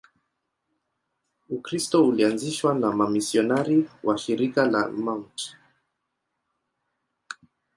[1.49, 5.55] Ukristo ulianzishwa na wamisionari wa Shirika la Mt.